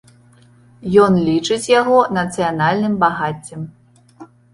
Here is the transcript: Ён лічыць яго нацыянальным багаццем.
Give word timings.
Ён 1.03 1.19
лічыць 1.27 1.69
яго 1.79 1.97
нацыянальным 2.19 2.95
багаццем. 3.05 3.61